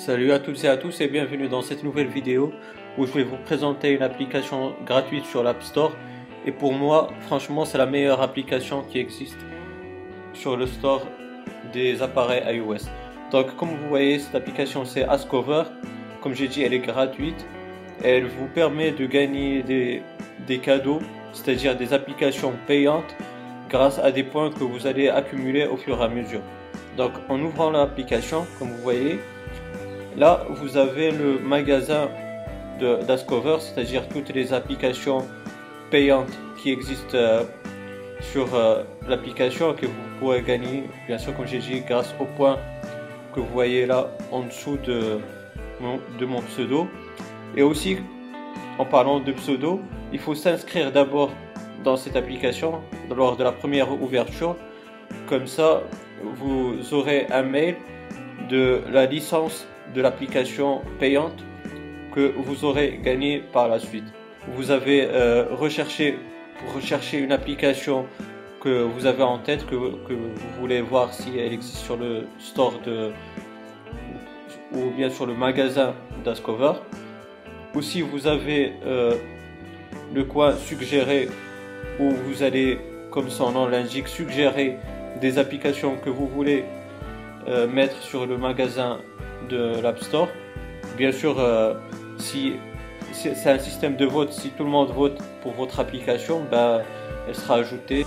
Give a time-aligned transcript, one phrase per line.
[0.00, 2.54] Salut à toutes et à tous et bienvenue dans cette nouvelle vidéo
[2.96, 5.92] où je vais vous présenter une application gratuite sur l'App Store
[6.46, 9.36] et pour moi franchement c'est la meilleure application qui existe
[10.32, 11.06] sur le store
[11.74, 12.88] des appareils iOS.
[13.30, 15.64] Donc comme vous voyez cette application c'est Askover,
[16.22, 17.46] comme j'ai dit elle est gratuite,
[18.02, 20.02] elle vous permet de gagner des,
[20.46, 21.00] des cadeaux,
[21.34, 23.14] c'est-à-dire des applications payantes
[23.68, 26.40] grâce à des points que vous allez accumuler au fur et à mesure.
[26.96, 29.18] Donc en ouvrant l'application comme vous voyez
[30.20, 32.10] Là, vous avez le magasin
[32.78, 35.26] d'Ascover, c'est-à-dire toutes les applications
[35.90, 37.42] payantes qui existent euh,
[38.20, 42.58] sur euh, l'application que vous pourrez gagner, bien sûr, comme j'ai dit, grâce au point
[43.34, 45.20] que vous voyez là en dessous de
[45.80, 46.86] mon pseudo.
[47.56, 47.96] Et aussi,
[48.78, 49.80] en parlant de pseudo,
[50.12, 51.30] il faut s'inscrire d'abord
[51.82, 54.54] dans cette application lors de la première ouverture.
[55.30, 55.82] Comme ça,
[56.22, 57.76] vous aurez un mail
[58.50, 61.44] de la licence de l'application payante
[62.14, 64.04] que vous aurez gagné par la suite.
[64.48, 66.16] Vous avez euh, recherché
[67.18, 68.06] une application
[68.60, 69.90] que vous avez en tête, que, vous
[70.58, 73.10] voulez voir si elle existe sur le store de
[74.72, 75.94] ou bien sur le magasin
[76.24, 76.72] d'Ascover.
[77.74, 79.14] Ou si vous avez euh,
[80.14, 81.28] le coin suggéré
[81.98, 82.78] où vous allez,
[83.10, 84.76] comme son nom l'indique, suggérer
[85.20, 86.64] des applications que vous voulez
[87.48, 89.00] euh, mettre sur le magasin
[89.48, 90.28] de l'App Store.
[90.96, 91.74] Bien sûr, euh,
[92.18, 92.54] si
[93.12, 96.82] c'est un système de vote, si tout le monde vote pour votre application, ben,
[97.28, 98.06] elle sera ajoutée.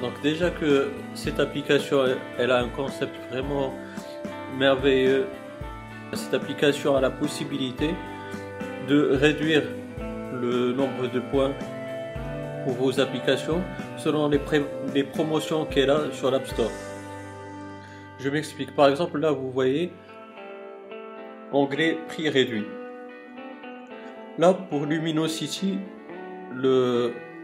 [0.00, 2.04] Donc déjà que cette application,
[2.38, 3.72] elle a un concept vraiment
[4.58, 5.26] merveilleux.
[6.12, 7.94] Cette application a la possibilité
[8.88, 9.62] de réduire
[10.40, 11.52] le nombre de points
[12.64, 13.62] pour vos applications
[13.96, 14.40] selon les,
[14.94, 16.70] les promotions qu'elle a sur l'App Store.
[18.18, 18.74] Je m'explique.
[18.74, 19.92] Par exemple, là, vous voyez,
[21.54, 22.66] onglet prix réduit.
[24.38, 25.78] Là, pour Luminosity,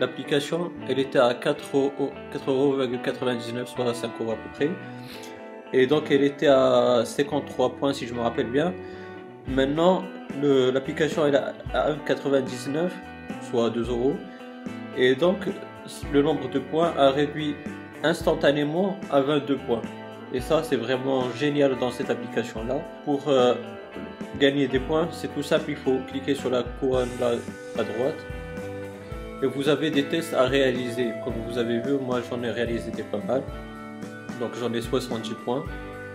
[0.00, 1.68] l'application, elle était à 4,99€,
[2.48, 2.80] euros,
[3.66, 4.70] soit 5 euros à peu près.
[5.72, 8.74] Et donc, elle était à 53 points, si je me rappelle bien.
[9.46, 10.02] Maintenant,
[10.42, 12.90] l'application est à 1,99,
[13.50, 14.16] soit 2 euros.
[14.96, 15.36] Et donc,
[16.12, 17.54] le nombre de points a réduit
[18.02, 19.82] instantanément à 22 points.
[20.34, 22.80] Et ça, c'est vraiment génial dans cette application-là.
[23.04, 23.54] Pour euh,
[24.38, 27.32] gagner des points, c'est tout simple, il faut cliquer sur la couronne là
[27.78, 28.20] à droite.
[29.42, 31.10] Et vous avez des tests à réaliser.
[31.24, 33.42] Comme vous avez vu, moi j'en ai réalisé des pas mal.
[34.40, 35.64] Donc j'en ai 70 points.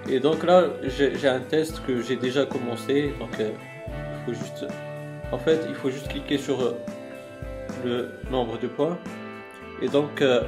[0.09, 0.65] Et donc là,
[0.97, 3.13] j'ai un test que j'ai déjà commencé.
[3.19, 3.51] Donc euh,
[3.89, 4.65] il faut juste...
[5.31, 6.77] En fait, il faut juste cliquer sur euh,
[7.83, 8.97] le nombre de points.
[9.81, 10.44] Et donc, euh,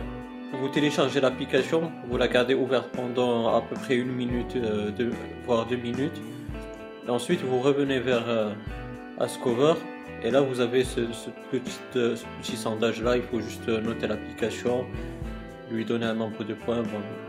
[0.53, 4.57] vous téléchargez l'application, vous la gardez ouverte pendant à peu près une minute,
[5.45, 6.19] voire deux minutes
[7.09, 8.53] ensuite, vous revenez vers euh,
[9.19, 9.73] Ascover.
[10.23, 11.01] Et là, vous avez ce,
[11.51, 13.15] petit, euh, sondage là.
[13.15, 14.85] Il faut juste euh, noter l'application,
[15.71, 16.83] lui donner un nombre de points.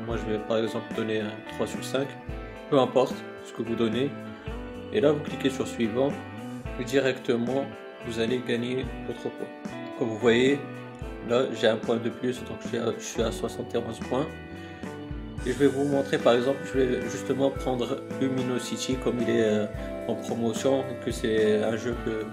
[0.06, 1.22] moi, je vais par exemple donner
[1.54, 2.06] 3 sur 5.
[2.68, 3.14] Peu importe
[3.44, 4.10] ce que vous donnez.
[4.92, 6.10] Et là, vous cliquez sur suivant.
[6.80, 7.64] Et directement,
[8.06, 9.48] vous allez gagner votre point.
[9.98, 10.58] Comme vous voyez,
[11.28, 12.42] là, j'ai un point de plus.
[12.44, 14.26] Donc, je suis à 71 points.
[15.46, 19.66] Je vais vous montrer par exemple, je vais justement prendre Luminosity comme il est euh,
[20.06, 22.24] en promotion, que c'est un jeu que,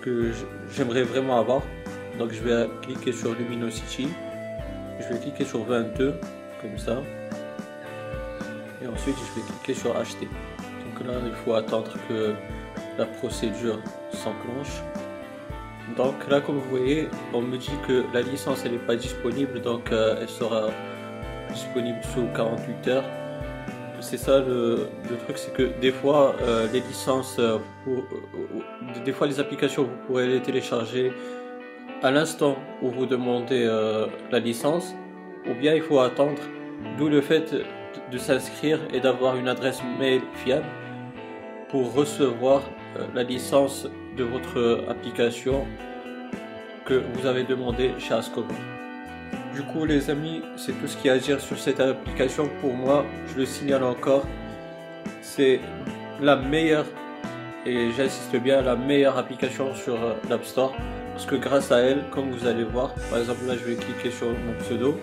[0.00, 0.30] que
[0.74, 1.60] j'aimerais vraiment avoir.
[2.18, 4.08] Donc je vais cliquer sur Luminosity,
[4.98, 6.14] je vais cliquer sur 22
[6.62, 7.02] comme ça.
[8.82, 10.28] Et ensuite je vais cliquer sur acheter.
[10.58, 12.32] Donc là il faut attendre que
[12.96, 13.78] la procédure
[14.10, 14.82] s'enclenche.
[15.98, 19.60] Donc là comme vous voyez, on me dit que la licence elle n'est pas disponible
[19.60, 20.70] donc euh, elle sera
[21.52, 23.04] disponible sous 48 heures.
[24.00, 24.88] C'est ça le,
[25.24, 29.84] truc, c'est que des fois euh, les licences, euh, pour, euh, des fois les applications,
[29.84, 31.12] vous pourrez les télécharger
[32.02, 33.64] à l'instant où vous demandez
[34.32, 34.92] la licence,
[35.48, 36.42] ou bien il faut attendre.
[36.98, 37.54] D'où le fait
[38.10, 40.66] de s'inscrire et d'avoir une adresse mail fiable
[41.68, 42.62] pour recevoir
[43.14, 43.86] la licence
[44.16, 45.64] de votre application
[46.86, 48.81] que vous avez demandé chez Ascover.
[49.54, 52.48] Du coup, les amis, c'est tout ce qu'il y a à dire sur cette application.
[52.62, 54.24] Pour moi, je le signale encore,
[55.20, 55.60] c'est
[56.22, 56.86] la meilleure,
[57.66, 60.72] et j'insiste bien, la meilleure application sur euh, l'App Store.
[61.12, 64.10] Parce que grâce à elle, comme vous allez voir, par exemple là, je vais cliquer
[64.10, 64.98] sur mon pseudo.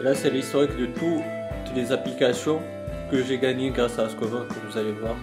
[0.00, 2.60] Et là, c'est l'historique de toutes les applications
[3.08, 5.14] que j'ai gagnées grâce à Ascover, comme vous allez voir.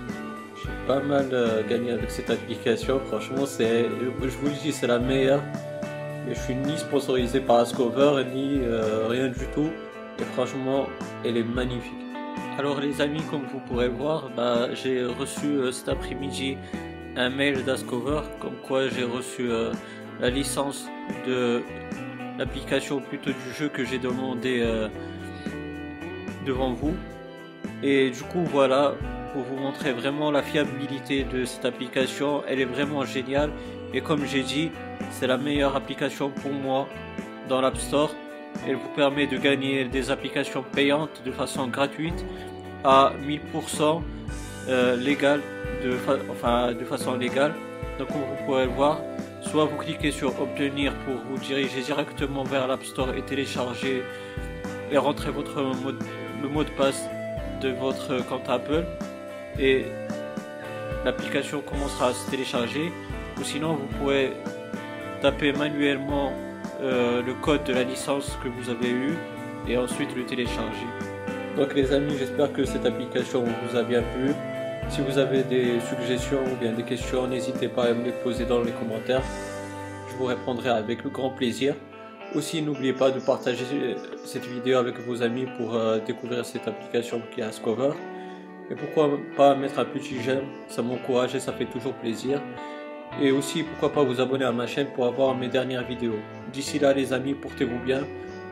[0.64, 3.02] J'ai pas mal euh, gagné avec cette application.
[3.10, 3.88] Franchement, c'est,
[4.22, 5.42] je vous le dis, c'est la meilleure
[6.30, 9.70] je suis ni sponsorisé par Ascover ni euh, rien du tout.
[10.20, 10.88] Et franchement,
[11.24, 11.94] elle est magnifique.
[12.58, 16.58] Alors les amis, comme vous pourrez voir, bah, j'ai reçu euh, cet après-midi
[17.16, 19.72] un mail d'Ascover comme quoi j'ai reçu euh,
[20.20, 20.88] la licence
[21.28, 21.62] de
[22.38, 24.64] l'application plutôt du jeu que j'ai demandé
[26.46, 26.94] devant vous.
[27.82, 28.94] Et du coup voilà,
[29.34, 33.50] pour vous montrer vraiment la fiabilité de cette application, elle est vraiment géniale.
[33.94, 34.72] Et comme j'ai dit,
[35.12, 36.88] c'est la meilleure application pour moi
[37.50, 38.14] dans l'App Store.
[38.68, 42.26] Elle vous permet de gagner des applications payantes de façon gratuite
[42.84, 44.02] à 1000%
[44.70, 45.42] euh, légal,
[45.84, 45.92] de,
[46.86, 47.54] façon légale.
[48.00, 49.00] Donc vous pourrez le voir,
[49.42, 54.04] soit vous cliquez sur obtenir pour vous diriger directement vers l'App Store et télécharger
[54.92, 55.92] et rentrer votre mot,
[56.42, 57.08] le mot de passe
[57.62, 58.86] de votre compte Apple
[59.60, 59.86] et
[61.04, 62.92] l'application commencera à se télécharger
[63.40, 64.32] ou sinon vous pouvez
[65.22, 66.32] taper manuellement
[66.82, 69.14] euh, le code de la licence que vous avez eu
[69.68, 70.88] et ensuite le télécharger.
[71.58, 74.32] Donc les amis, j'espère que cette application vous a bien plu.
[74.90, 78.46] Si vous avez des suggestions ou bien des questions, n'hésitez pas à me les poser
[78.46, 79.24] dans les commentaires.
[80.10, 81.74] Je vous répondrai avec le grand plaisir.
[82.36, 83.66] Aussi, n'oubliez pas de partager
[84.24, 87.92] cette vidéo avec vos amis pour euh, découvrir cette application qui est Ascover.
[88.70, 92.42] Et pourquoi pas mettre un petit j'aime, ça m'encourage et ça fait toujours plaisir.
[93.22, 96.20] Et aussi, pourquoi pas vous abonner à ma chaîne pour avoir mes dernières vidéos.
[96.54, 98.02] D'ici là, les amis, portez-vous bien.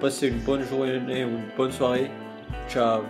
[0.02, 2.10] Passez une bonne journée ou une bonne soirée.
[2.68, 3.02] Ciao